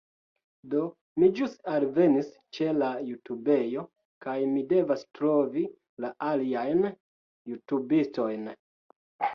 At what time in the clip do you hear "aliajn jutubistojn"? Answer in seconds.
6.33-8.53